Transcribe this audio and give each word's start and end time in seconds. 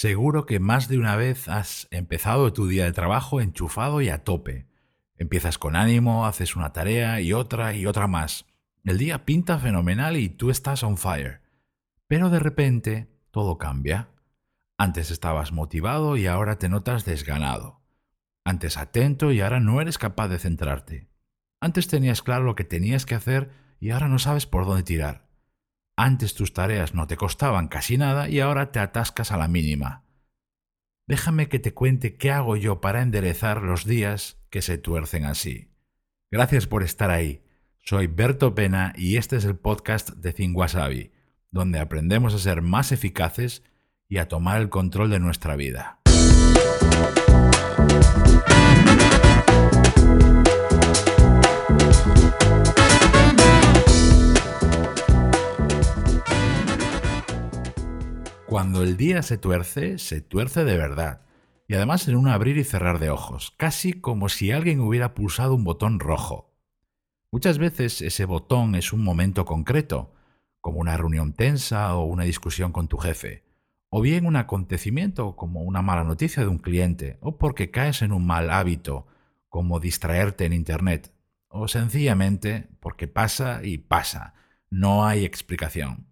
Seguro 0.00 0.46
que 0.46 0.60
más 0.60 0.86
de 0.86 0.96
una 0.96 1.16
vez 1.16 1.48
has 1.48 1.88
empezado 1.90 2.52
tu 2.52 2.68
día 2.68 2.84
de 2.84 2.92
trabajo 2.92 3.40
enchufado 3.40 4.00
y 4.00 4.10
a 4.10 4.22
tope. 4.22 4.68
Empiezas 5.16 5.58
con 5.58 5.74
ánimo, 5.74 6.24
haces 6.24 6.54
una 6.54 6.72
tarea 6.72 7.20
y 7.20 7.32
otra 7.32 7.74
y 7.74 7.84
otra 7.84 8.06
más. 8.06 8.46
El 8.84 8.96
día 8.96 9.24
pinta 9.24 9.58
fenomenal 9.58 10.16
y 10.16 10.28
tú 10.28 10.50
estás 10.50 10.84
on 10.84 10.98
fire. 10.98 11.40
Pero 12.06 12.30
de 12.30 12.38
repente 12.38 13.08
todo 13.32 13.58
cambia. 13.58 14.10
Antes 14.76 15.10
estabas 15.10 15.50
motivado 15.50 16.16
y 16.16 16.28
ahora 16.28 16.60
te 16.60 16.68
notas 16.68 17.04
desganado. 17.04 17.80
Antes 18.44 18.76
atento 18.76 19.32
y 19.32 19.40
ahora 19.40 19.58
no 19.58 19.80
eres 19.80 19.98
capaz 19.98 20.28
de 20.28 20.38
centrarte. 20.38 21.10
Antes 21.60 21.88
tenías 21.88 22.22
claro 22.22 22.44
lo 22.44 22.54
que 22.54 22.62
tenías 22.62 23.04
que 23.04 23.16
hacer 23.16 23.50
y 23.80 23.90
ahora 23.90 24.06
no 24.06 24.20
sabes 24.20 24.46
por 24.46 24.64
dónde 24.64 24.84
tirar. 24.84 25.27
Antes 26.00 26.34
tus 26.34 26.52
tareas 26.52 26.94
no 26.94 27.08
te 27.08 27.16
costaban 27.16 27.66
casi 27.66 27.98
nada 27.98 28.28
y 28.28 28.38
ahora 28.38 28.70
te 28.70 28.78
atascas 28.78 29.32
a 29.32 29.36
la 29.36 29.48
mínima. 29.48 30.04
Déjame 31.08 31.48
que 31.48 31.58
te 31.58 31.74
cuente 31.74 32.16
qué 32.16 32.30
hago 32.30 32.54
yo 32.54 32.80
para 32.80 33.02
enderezar 33.02 33.62
los 33.62 33.84
días 33.84 34.40
que 34.48 34.62
se 34.62 34.78
tuercen 34.78 35.24
así. 35.24 35.72
Gracias 36.30 36.68
por 36.68 36.84
estar 36.84 37.10
ahí. 37.10 37.42
Soy 37.78 38.06
Berto 38.06 38.54
Pena 38.54 38.92
y 38.94 39.16
este 39.16 39.34
es 39.34 39.44
el 39.44 39.56
podcast 39.56 40.10
de 40.10 40.32
Think 40.32 40.56
Wasabi, 40.56 41.10
donde 41.50 41.80
aprendemos 41.80 42.32
a 42.32 42.38
ser 42.38 42.62
más 42.62 42.92
eficaces 42.92 43.64
y 44.08 44.18
a 44.18 44.28
tomar 44.28 44.60
el 44.60 44.68
control 44.68 45.10
de 45.10 45.18
nuestra 45.18 45.56
vida. 45.56 45.97
Día 58.98 59.22
se 59.22 59.38
tuerce, 59.38 59.96
se 59.98 60.20
tuerce 60.20 60.64
de 60.64 60.76
verdad. 60.76 61.22
Y 61.68 61.74
además 61.74 62.06
en 62.08 62.16
un 62.16 62.28
abrir 62.28 62.58
y 62.58 62.64
cerrar 62.64 62.98
de 62.98 63.10
ojos, 63.10 63.54
casi 63.56 63.94
como 63.94 64.28
si 64.28 64.50
alguien 64.50 64.80
hubiera 64.80 65.14
pulsado 65.14 65.54
un 65.54 65.64
botón 65.64 66.00
rojo. 66.00 66.52
Muchas 67.30 67.58
veces 67.58 68.02
ese 68.02 68.24
botón 68.24 68.74
es 68.74 68.92
un 68.92 69.04
momento 69.04 69.44
concreto, 69.44 70.12
como 70.60 70.80
una 70.80 70.96
reunión 70.96 71.32
tensa 71.32 71.94
o 71.94 72.04
una 72.04 72.24
discusión 72.24 72.72
con 72.72 72.88
tu 72.88 72.98
jefe, 72.98 73.44
o 73.88 74.02
bien 74.02 74.26
un 74.26 74.36
acontecimiento 74.36 75.36
como 75.36 75.62
una 75.62 75.80
mala 75.80 76.04
noticia 76.04 76.42
de 76.42 76.48
un 76.48 76.58
cliente, 76.58 77.18
o 77.20 77.38
porque 77.38 77.70
caes 77.70 78.02
en 78.02 78.12
un 78.12 78.26
mal 78.26 78.50
hábito, 78.50 79.06
como 79.48 79.78
distraerte 79.78 80.44
en 80.44 80.52
Internet, 80.52 81.12
o 81.48 81.68
sencillamente 81.68 82.68
porque 82.80 83.06
pasa 83.06 83.60
y 83.62 83.78
pasa, 83.78 84.34
no 84.70 85.06
hay 85.06 85.24
explicación. 85.24 86.08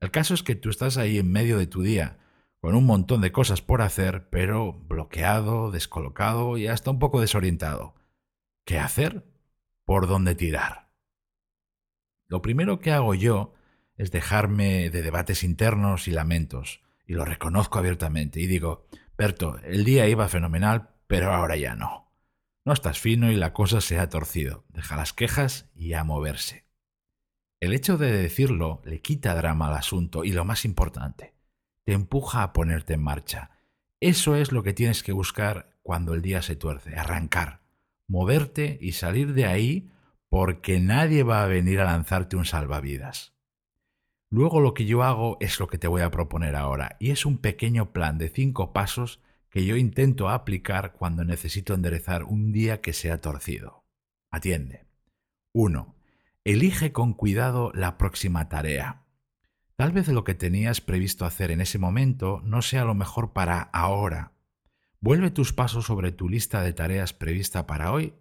El 0.00 0.10
caso 0.10 0.34
es 0.34 0.42
que 0.42 0.56
tú 0.56 0.68
estás 0.68 0.96
ahí 0.96 1.18
en 1.18 1.30
medio 1.30 1.58
de 1.58 1.66
tu 1.66 1.82
día, 1.82 2.18
con 2.64 2.76
un 2.76 2.86
montón 2.86 3.20
de 3.20 3.30
cosas 3.30 3.60
por 3.60 3.82
hacer, 3.82 4.30
pero 4.30 4.72
bloqueado, 4.72 5.70
descolocado 5.70 6.56
y 6.56 6.66
hasta 6.66 6.90
un 6.90 6.98
poco 6.98 7.20
desorientado. 7.20 7.94
¿Qué 8.64 8.78
hacer? 8.78 9.26
¿Por 9.84 10.06
dónde 10.06 10.34
tirar? 10.34 10.88
Lo 12.26 12.40
primero 12.40 12.80
que 12.80 12.90
hago 12.90 13.14
yo 13.14 13.52
es 13.98 14.10
dejarme 14.12 14.88
de 14.88 15.02
debates 15.02 15.42
internos 15.42 16.08
y 16.08 16.12
lamentos, 16.12 16.80
y 17.06 17.12
lo 17.12 17.26
reconozco 17.26 17.78
abiertamente, 17.78 18.40
y 18.40 18.46
digo, 18.46 18.86
Berto, 19.18 19.58
el 19.58 19.84
día 19.84 20.08
iba 20.08 20.26
fenomenal, 20.28 20.88
pero 21.06 21.34
ahora 21.34 21.56
ya 21.56 21.74
no. 21.74 22.14
No 22.64 22.72
estás 22.72 22.98
fino 22.98 23.30
y 23.30 23.36
la 23.36 23.52
cosa 23.52 23.82
se 23.82 23.98
ha 23.98 24.08
torcido. 24.08 24.64
Deja 24.70 24.96
las 24.96 25.12
quejas 25.12 25.70
y 25.74 25.92
a 25.92 26.02
moverse. 26.02 26.64
El 27.60 27.74
hecho 27.74 27.98
de 27.98 28.10
decirlo 28.10 28.80
le 28.86 29.02
quita 29.02 29.34
drama 29.34 29.68
al 29.68 29.74
asunto 29.74 30.24
y 30.24 30.32
lo 30.32 30.46
más 30.46 30.64
importante, 30.64 31.33
te 31.84 31.92
empuja 31.92 32.42
a 32.42 32.52
ponerte 32.52 32.94
en 32.94 33.02
marcha. 33.02 33.50
Eso 34.00 34.36
es 34.36 34.52
lo 34.52 34.62
que 34.62 34.72
tienes 34.72 35.02
que 35.02 35.12
buscar 35.12 35.70
cuando 35.82 36.14
el 36.14 36.22
día 36.22 36.42
se 36.42 36.56
tuerce, 36.56 36.96
arrancar, 36.96 37.60
moverte 38.06 38.78
y 38.80 38.92
salir 38.92 39.34
de 39.34 39.46
ahí 39.46 39.90
porque 40.28 40.80
nadie 40.80 41.22
va 41.22 41.44
a 41.44 41.46
venir 41.46 41.80
a 41.80 41.84
lanzarte 41.84 42.36
un 42.36 42.44
salvavidas. 42.44 43.34
Luego 44.30 44.60
lo 44.60 44.74
que 44.74 44.84
yo 44.84 45.04
hago 45.04 45.36
es 45.40 45.60
lo 45.60 45.68
que 45.68 45.78
te 45.78 45.86
voy 45.86 46.02
a 46.02 46.10
proponer 46.10 46.56
ahora, 46.56 46.96
y 46.98 47.12
es 47.12 47.24
un 47.24 47.38
pequeño 47.38 47.92
plan 47.92 48.18
de 48.18 48.30
cinco 48.30 48.72
pasos 48.72 49.20
que 49.48 49.64
yo 49.64 49.76
intento 49.76 50.28
aplicar 50.28 50.94
cuando 50.94 51.24
necesito 51.24 51.72
enderezar 51.72 52.24
un 52.24 52.50
día 52.50 52.80
que 52.80 52.92
se 52.92 53.12
ha 53.12 53.20
torcido. 53.20 53.84
Atiende. 54.32 54.86
1. 55.52 55.94
Elige 56.42 56.90
con 56.90 57.14
cuidado 57.14 57.70
la 57.72 57.96
próxima 57.96 58.48
tarea. 58.48 59.03
Tal 59.76 59.90
vez 59.90 60.06
lo 60.08 60.22
que 60.22 60.34
tenías 60.34 60.80
previsto 60.80 61.24
hacer 61.24 61.50
en 61.50 61.60
ese 61.60 61.78
momento 61.78 62.40
no 62.44 62.62
sea 62.62 62.84
lo 62.84 62.94
mejor 62.94 63.32
para 63.32 63.60
ahora. 63.60 64.32
Vuelve 65.00 65.30
tus 65.30 65.52
pasos 65.52 65.86
sobre 65.86 66.12
tu 66.12 66.28
lista 66.28 66.62
de 66.62 66.72
tareas 66.72 67.12
prevista 67.12 67.66
para 67.66 67.92
hoy, 67.92 68.14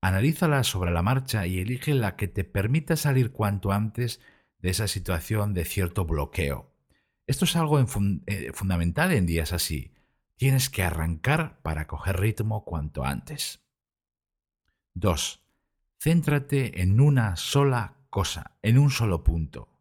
analízala 0.00 0.62
sobre 0.62 0.92
la 0.92 1.02
marcha 1.02 1.46
y 1.46 1.58
elige 1.58 1.94
la 1.94 2.14
que 2.14 2.28
te 2.28 2.44
permita 2.44 2.96
salir 2.96 3.32
cuanto 3.32 3.72
antes 3.72 4.20
de 4.58 4.70
esa 4.70 4.86
situación 4.86 5.52
de 5.52 5.64
cierto 5.64 6.04
bloqueo. 6.04 6.72
Esto 7.26 7.44
es 7.44 7.56
algo 7.56 7.80
eh, 7.80 8.52
fundamental 8.52 9.12
en 9.12 9.26
días 9.26 9.52
así. 9.52 9.94
Tienes 10.36 10.70
que 10.70 10.82
arrancar 10.82 11.60
para 11.62 11.86
coger 11.86 12.20
ritmo 12.20 12.64
cuanto 12.64 13.04
antes. 13.04 13.64
2. 14.94 15.42
Céntrate 15.98 16.82
en 16.82 17.00
una 17.00 17.36
sola 17.36 17.96
cosa, 18.10 18.56
en 18.62 18.78
un 18.78 18.90
solo 18.90 19.24
punto. 19.24 19.73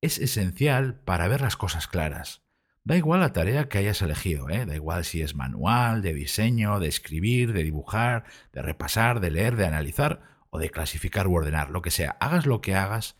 Es 0.00 0.18
esencial 0.18 1.00
para 1.00 1.28
ver 1.28 1.40
las 1.40 1.56
cosas 1.56 1.86
claras. 1.88 2.46
Da 2.84 2.96
igual 2.96 3.18
la 3.18 3.32
tarea 3.32 3.68
que 3.68 3.78
hayas 3.78 4.00
elegido, 4.00 4.48
¿eh? 4.48 4.64
da 4.64 4.76
igual 4.76 5.04
si 5.04 5.20
es 5.20 5.34
manual, 5.34 6.02
de 6.02 6.14
diseño, 6.14 6.78
de 6.78 6.86
escribir, 6.86 7.52
de 7.52 7.64
dibujar, 7.64 8.24
de 8.52 8.62
repasar, 8.62 9.18
de 9.18 9.32
leer, 9.32 9.56
de 9.56 9.66
analizar 9.66 10.20
o 10.50 10.58
de 10.60 10.70
clasificar 10.70 11.26
u 11.26 11.34
ordenar, 11.34 11.70
lo 11.70 11.82
que 11.82 11.90
sea. 11.90 12.16
Hagas 12.20 12.46
lo 12.46 12.60
que 12.60 12.76
hagas, 12.76 13.16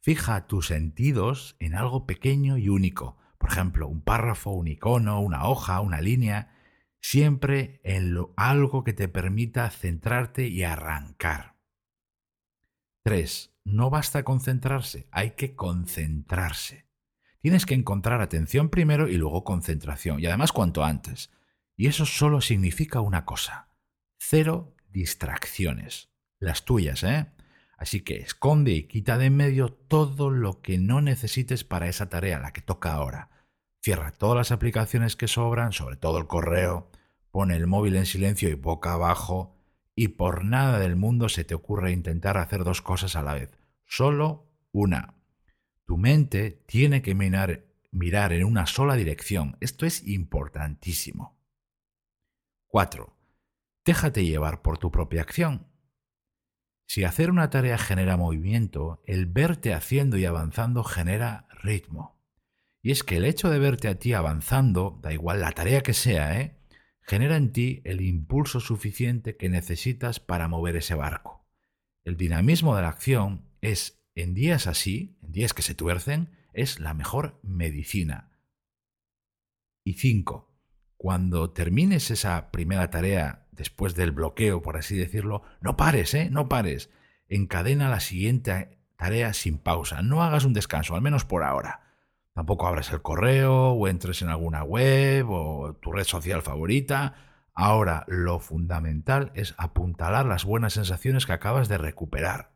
fija 0.00 0.48
tus 0.48 0.66
sentidos 0.66 1.56
en 1.60 1.76
algo 1.76 2.04
pequeño 2.04 2.58
y 2.58 2.68
único. 2.68 3.16
Por 3.38 3.50
ejemplo, 3.50 3.86
un 3.86 4.02
párrafo, 4.02 4.50
un 4.50 4.66
icono, 4.66 5.20
una 5.20 5.46
hoja, 5.46 5.80
una 5.80 6.00
línea. 6.00 6.52
Siempre 7.00 7.80
en 7.84 8.18
algo 8.36 8.82
que 8.82 8.92
te 8.92 9.06
permita 9.06 9.70
centrarte 9.70 10.48
y 10.48 10.64
arrancar. 10.64 11.54
3. 13.04 13.55
No 13.66 13.90
basta 13.90 14.22
concentrarse, 14.22 15.08
hay 15.10 15.32
que 15.32 15.56
concentrarse. 15.56 16.86
Tienes 17.40 17.66
que 17.66 17.74
encontrar 17.74 18.20
atención 18.20 18.68
primero 18.68 19.08
y 19.08 19.16
luego 19.16 19.42
concentración, 19.42 20.20
y 20.20 20.26
además 20.26 20.52
cuanto 20.52 20.84
antes. 20.84 21.32
Y 21.76 21.88
eso 21.88 22.06
solo 22.06 22.40
significa 22.40 23.00
una 23.00 23.24
cosa. 23.24 23.72
Cero 24.18 24.76
distracciones. 24.88 26.10
Las 26.38 26.64
tuyas, 26.64 27.02
¿eh? 27.02 27.26
Así 27.76 28.02
que 28.02 28.18
esconde 28.18 28.70
y 28.70 28.84
quita 28.84 29.18
de 29.18 29.26
en 29.26 29.36
medio 29.36 29.72
todo 29.72 30.30
lo 30.30 30.62
que 30.62 30.78
no 30.78 31.00
necesites 31.00 31.64
para 31.64 31.88
esa 31.88 32.08
tarea, 32.08 32.38
la 32.38 32.52
que 32.52 32.60
toca 32.60 32.92
ahora. 32.92 33.30
Cierra 33.82 34.12
todas 34.12 34.36
las 34.36 34.52
aplicaciones 34.52 35.16
que 35.16 35.26
sobran, 35.26 35.72
sobre 35.72 35.96
todo 35.96 36.18
el 36.18 36.28
correo, 36.28 36.88
pone 37.32 37.56
el 37.56 37.66
móvil 37.66 37.96
en 37.96 38.06
silencio 38.06 38.48
y 38.48 38.54
boca 38.54 38.92
abajo, 38.92 39.56
y 39.96 40.08
por 40.08 40.44
nada 40.44 40.78
del 40.78 40.94
mundo 40.94 41.28
se 41.28 41.42
te 41.42 41.56
ocurre 41.56 41.90
intentar 41.90 42.38
hacer 42.38 42.62
dos 42.62 42.80
cosas 42.80 43.16
a 43.16 43.22
la 43.22 43.34
vez, 43.34 43.55
solo 43.86 44.52
una. 44.72 45.14
Tu 45.86 45.96
mente 45.96 46.62
tiene 46.66 47.00
que 47.00 47.14
mirar, 47.14 47.64
mirar 47.90 48.32
en 48.32 48.44
una 48.44 48.66
sola 48.66 48.96
dirección. 48.96 49.56
Esto 49.60 49.86
es 49.86 50.06
importantísimo. 50.06 51.40
4. 52.66 53.16
Déjate 53.84 54.24
llevar 54.24 54.62
por 54.62 54.78
tu 54.78 54.90
propia 54.90 55.22
acción. 55.22 55.68
Si 56.88 57.04
hacer 57.04 57.30
una 57.30 57.50
tarea 57.50 57.78
genera 57.78 58.16
movimiento, 58.16 59.02
el 59.06 59.26
verte 59.26 59.74
haciendo 59.74 60.16
y 60.16 60.24
avanzando 60.24 60.84
genera 60.84 61.48
ritmo. 61.62 62.20
Y 62.82 62.92
es 62.92 63.02
que 63.02 63.16
el 63.16 63.24
hecho 63.24 63.50
de 63.50 63.58
verte 63.58 63.88
a 63.88 63.98
ti 63.98 64.12
avanzando, 64.12 65.00
da 65.02 65.12
igual 65.12 65.40
la 65.40 65.52
tarea 65.52 65.82
que 65.82 65.94
sea, 65.94 66.40
¿eh? 66.40 66.60
genera 67.00 67.36
en 67.36 67.52
ti 67.52 67.82
el 67.84 68.00
impulso 68.00 68.60
suficiente 68.60 69.36
que 69.36 69.48
necesitas 69.48 70.20
para 70.20 70.48
mover 70.48 70.76
ese 70.76 70.94
barco. 70.94 71.48
El 72.04 72.16
dinamismo 72.16 72.76
de 72.76 72.82
la 72.82 72.88
acción 72.88 73.45
es, 73.66 74.02
en 74.14 74.34
días 74.34 74.66
así, 74.66 75.18
en 75.22 75.32
días 75.32 75.54
que 75.54 75.62
se 75.62 75.74
tuercen, 75.74 76.30
es 76.52 76.80
la 76.80 76.94
mejor 76.94 77.38
medicina. 77.42 78.30
Y 79.84 79.94
cinco, 79.94 80.56
cuando 80.96 81.50
termines 81.50 82.10
esa 82.10 82.50
primera 82.50 82.90
tarea 82.90 83.46
después 83.52 83.94
del 83.94 84.12
bloqueo, 84.12 84.62
por 84.62 84.76
así 84.76 84.96
decirlo, 84.96 85.42
no 85.60 85.76
pares, 85.76 86.14
¿eh? 86.14 86.28
No 86.30 86.48
pares. 86.48 86.90
Encadena 87.28 87.88
la 87.88 88.00
siguiente 88.00 88.78
tarea 88.96 89.32
sin 89.34 89.58
pausa. 89.58 90.02
No 90.02 90.22
hagas 90.22 90.44
un 90.44 90.54
descanso, 90.54 90.94
al 90.94 91.02
menos 91.02 91.24
por 91.24 91.44
ahora. 91.44 91.82
Tampoco 92.32 92.66
abres 92.66 92.90
el 92.92 93.02
correo 93.02 93.72
o 93.72 93.88
entres 93.88 94.22
en 94.22 94.28
alguna 94.28 94.62
web 94.62 95.30
o 95.30 95.74
tu 95.76 95.92
red 95.92 96.04
social 96.04 96.42
favorita. 96.42 97.14
Ahora 97.54 98.04
lo 98.08 98.40
fundamental 98.40 99.32
es 99.34 99.54
apuntalar 99.56 100.26
las 100.26 100.44
buenas 100.44 100.74
sensaciones 100.74 101.24
que 101.24 101.32
acabas 101.32 101.68
de 101.68 101.78
recuperar. 101.78 102.55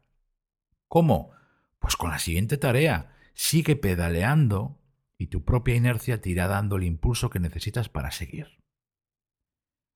¿Cómo? 0.91 1.31
Pues 1.79 1.95
con 1.95 2.11
la 2.11 2.19
siguiente 2.19 2.57
tarea. 2.57 3.15
Sigue 3.33 3.77
pedaleando 3.77 4.83
y 5.17 5.29
tu 5.29 5.45
propia 5.45 5.77
inercia 5.77 6.21
te 6.21 6.31
irá 6.31 6.49
dando 6.49 6.75
el 6.75 6.83
impulso 6.83 7.31
que 7.31 7.39
necesitas 7.39 7.89
para 7.89 8.11
seguir. 8.11 8.59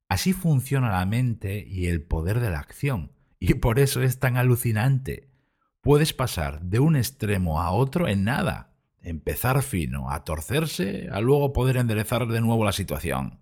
Así 0.09 0.33
funciona 0.33 0.93
la 0.93 1.05
mente 1.05 1.67
y 1.67 1.89
el 1.89 2.01
poder 2.01 2.39
de 2.39 2.51
la 2.51 2.61
acción, 2.61 3.11
y 3.41 3.55
por 3.55 3.81
eso 3.81 4.03
es 4.03 4.21
tan 4.21 4.37
alucinante. 4.37 5.33
Puedes 5.81 6.13
pasar 6.13 6.63
de 6.63 6.79
un 6.79 6.95
extremo 6.95 7.61
a 7.61 7.73
otro 7.73 8.07
en 8.07 8.23
nada, 8.23 8.77
empezar 9.03 9.63
fino, 9.63 10.13
a 10.13 10.23
torcerse, 10.23 11.09
a 11.11 11.21
luego 11.21 11.53
poder 11.53 11.77
enderezar 11.77 12.29
de 12.29 12.41
nuevo 12.41 12.65
la 12.65 12.73
situación. 12.73 13.41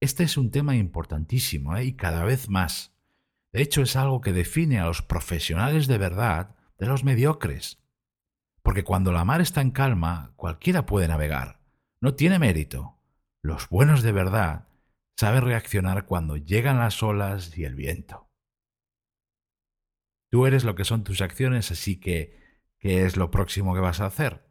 Este 0.00 0.24
es 0.24 0.36
un 0.36 0.50
tema 0.50 0.74
importantísimo 0.74 1.76
¿eh? 1.76 1.84
y 1.84 1.92
cada 1.92 2.24
vez 2.24 2.48
más. 2.48 2.96
De 3.52 3.62
hecho, 3.62 3.82
es 3.82 3.94
algo 3.94 4.20
que 4.20 4.32
define 4.32 4.80
a 4.80 4.86
los 4.86 5.02
profesionales 5.02 5.86
de 5.86 5.98
verdad 5.98 6.56
de 6.78 6.86
los 6.86 7.04
mediocres. 7.04 7.82
Porque 8.62 8.84
cuando 8.84 9.12
la 9.12 9.24
mar 9.24 9.40
está 9.40 9.60
en 9.60 9.70
calma, 9.70 10.32
cualquiera 10.36 10.86
puede 10.86 11.08
navegar. 11.08 11.60
No 12.00 12.14
tiene 12.14 12.38
mérito. 12.38 12.98
Los 13.42 13.68
buenos 13.68 14.02
de 14.02 14.12
verdad 14.12 14.68
saben 15.16 15.42
reaccionar 15.42 16.06
cuando 16.06 16.36
llegan 16.36 16.78
las 16.78 17.02
olas 17.02 17.56
y 17.56 17.64
el 17.64 17.74
viento. 17.74 18.30
Tú 20.30 20.46
eres 20.46 20.64
lo 20.64 20.74
que 20.74 20.84
son 20.84 21.04
tus 21.04 21.20
acciones, 21.20 21.70
así 21.70 22.00
que, 22.00 22.40
¿qué 22.78 23.04
es 23.04 23.16
lo 23.16 23.30
próximo 23.30 23.74
que 23.74 23.80
vas 23.80 24.00
a 24.00 24.06
hacer? 24.06 24.44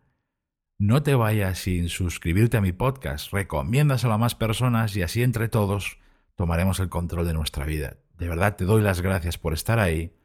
No 0.79 1.03
te 1.03 1.15
vayas 1.15 1.59
sin 1.59 1.89
suscribirte 1.89 2.57
a 2.57 2.61
mi 2.61 2.71
podcast, 2.71 3.31
recomiéndaselo 3.33 4.13
a 4.13 4.17
más 4.17 4.35
personas 4.35 4.95
y 4.95 5.01
así 5.01 5.23
entre 5.23 5.49
todos 5.49 5.97
tomaremos 6.35 6.79
el 6.79 6.89
control 6.89 7.27
de 7.27 7.33
nuestra 7.33 7.65
vida. 7.65 7.97
De 8.17 8.27
verdad 8.27 8.55
te 8.55 8.65
doy 8.65 8.81
las 8.81 9.01
gracias 9.01 9.37
por 9.37 9.53
estar 9.53 9.79
ahí 9.79 10.15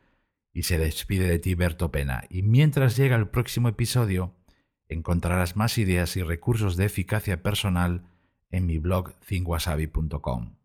y 0.52 0.64
se 0.64 0.78
despide 0.78 1.28
de 1.28 1.38
ti 1.38 1.54
Berto 1.54 1.90
Pena. 1.90 2.24
Y 2.30 2.42
mientras 2.42 2.96
llega 2.96 3.16
el 3.16 3.28
próximo 3.28 3.68
episodio, 3.68 4.34
encontrarás 4.88 5.56
más 5.56 5.78
ideas 5.78 6.16
y 6.16 6.22
recursos 6.22 6.76
de 6.76 6.86
eficacia 6.86 7.42
personal 7.42 8.04
en 8.50 8.66
mi 8.66 8.78
blog 8.78 9.14
thingwasabi.com. 9.26 10.58